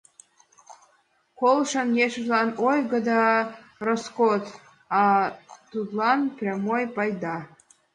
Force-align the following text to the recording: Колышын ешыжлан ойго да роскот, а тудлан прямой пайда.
Колышын 1.39 1.89
ешыжлан 2.05 2.49
ойго 2.67 2.99
да 3.09 3.21
роскот, 3.85 4.45
а 4.99 5.03
тудлан 5.71 6.19
прямой 6.37 6.83
пайда. 6.95 7.37